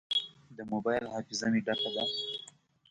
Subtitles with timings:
[0.57, 2.03] د موبایل حافظه مې ډکه ده.